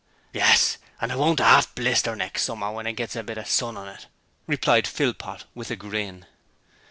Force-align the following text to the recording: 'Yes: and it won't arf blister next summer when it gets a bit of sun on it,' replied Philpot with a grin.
'Yes: 0.33 0.79
and 0.99 1.11
it 1.11 1.17
won't 1.19 1.39
arf 1.39 1.75
blister 1.75 2.15
next 2.15 2.41
summer 2.41 2.71
when 2.71 2.87
it 2.87 2.93
gets 2.93 3.15
a 3.15 3.21
bit 3.21 3.37
of 3.37 3.47
sun 3.47 3.77
on 3.77 3.87
it,' 3.87 4.07
replied 4.47 4.87
Philpot 4.87 5.43
with 5.53 5.69
a 5.69 5.75
grin. 5.75 6.25